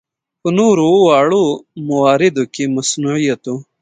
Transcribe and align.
په 0.41 0.49
نورو 0.57 0.85
واړه 1.07 1.43
مواردو 1.87 2.43
کې 2.53 2.63
مصنوعیت 2.75 3.43
و. 3.53 3.55